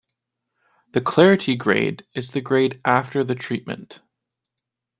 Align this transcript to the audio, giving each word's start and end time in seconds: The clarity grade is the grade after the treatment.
The 0.93 1.01
clarity 1.01 1.55
grade 1.55 2.07
is 2.15 2.31
the 2.31 2.41
grade 2.41 2.81
after 2.83 3.23
the 3.23 3.35
treatment. 3.35 3.99